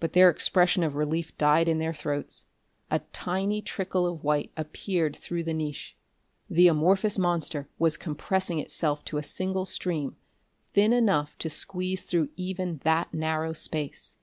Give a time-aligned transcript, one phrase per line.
[0.00, 2.44] But their expression of relief died in their throats.
[2.90, 5.96] A tiny trickle of white appeared through the niche.
[6.50, 10.16] The amorphous monster was compressing itself to a single stream,
[10.74, 14.18] thin enough to squeeze through even that narrow space.